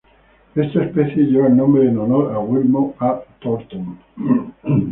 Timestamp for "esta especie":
0.55-1.25